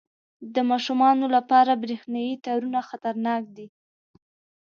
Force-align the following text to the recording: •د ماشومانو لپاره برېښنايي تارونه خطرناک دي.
•د 0.53 0.55
ماشومانو 0.69 1.25
لپاره 1.35 1.71
برېښنايي 1.83 2.35
تارونه 2.45 2.79
خطرناک 2.89 3.43
دي. 3.57 3.67